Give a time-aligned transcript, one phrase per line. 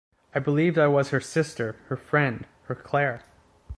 [0.33, 3.21] I believed I was her sister, her friend, her Claire.